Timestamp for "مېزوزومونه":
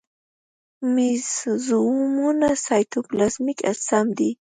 0.93-2.49